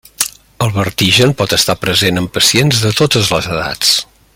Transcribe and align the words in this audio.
El 0.65 0.71
vertigen 0.77 1.35
pot 1.43 1.53
estar 1.59 1.77
present 1.83 2.21
en 2.23 2.31
pacients 2.39 2.83
de 2.87 2.95
totes 3.03 3.33
les 3.37 3.55
edats. 3.59 3.95